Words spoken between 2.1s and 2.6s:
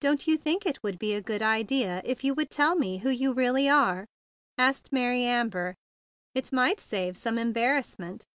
you would